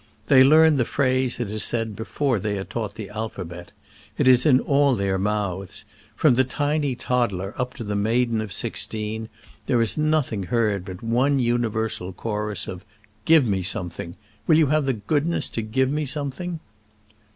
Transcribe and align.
They 0.25 0.43
learn 0.43 0.77
the 0.77 0.83
phrase, 0.83 1.39
it 1.39 1.51
is 1.51 1.63
said, 1.63 1.95
before 1.95 2.39
they 2.39 2.57
are 2.57 2.63
taught 2.63 2.95
the 2.95 3.11
alphabet. 3.11 3.71
It 4.17 4.27
is 4.27 4.47
in 4.47 4.59
all 4.59 4.95
their 4.95 5.19
mouths. 5.19 5.85
From 6.15 6.33
the 6.33 6.43
tiny 6.43 6.95
toddler 6.95 7.53
up 7.55 7.75
to 7.75 7.83
the 7.83 7.95
maiden 7.95 8.41
of 8.41 8.51
sixteen, 8.51 9.29
there 9.67 9.79
is 9.79 9.99
nothing 9.99 10.41
heard 10.41 10.85
but 10.85 11.03
one 11.03 11.37
universal 11.37 12.13
chorus 12.13 12.67
of 12.67 12.83
*' 13.05 13.25
Give 13.25 13.45
me 13.45 13.61
some 13.61 13.91
thing: 13.91 14.15
will 14.47 14.57
you 14.57 14.65
have 14.73 14.85
the 14.85 14.93
goodness 14.93 15.49
to 15.49 15.61
give 15.61 15.91
me 15.91 16.05
something 16.05 16.59